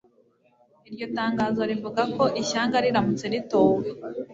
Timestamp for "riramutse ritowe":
2.83-3.87